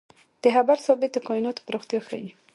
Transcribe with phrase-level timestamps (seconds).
[0.41, 2.27] د هبل ثابت د کائناتو پراختیا ښيي.